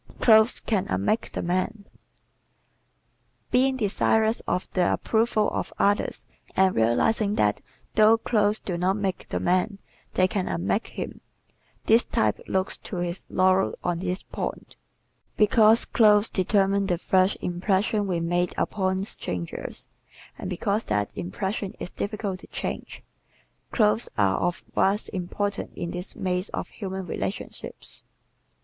[0.19, 1.85] Clothes Can Unmake the Man¶
[3.51, 7.61] Being desirous of the approval of others and realizing that
[7.93, 9.77] though clothes do not make the man
[10.15, 11.21] they can unmake him,
[11.85, 14.75] this type looks to his laurels on this point.
[15.37, 19.87] Because clothes determine the first impressions we make upon strangers
[20.35, 23.03] and because that impression is difficult to change,
[23.71, 28.01] clothes are of vast importance in this maze of human relationships.